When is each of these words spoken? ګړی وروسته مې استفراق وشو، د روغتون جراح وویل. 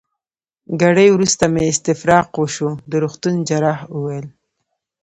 ګړی 0.81 1.07
وروسته 1.11 1.43
مې 1.53 1.63
استفراق 1.73 2.27
وشو، 2.37 2.69
د 2.89 2.91
روغتون 3.03 3.35
جراح 3.47 3.79
وویل. 3.95 4.27